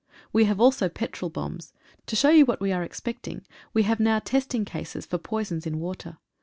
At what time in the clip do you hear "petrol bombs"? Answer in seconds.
0.89-1.73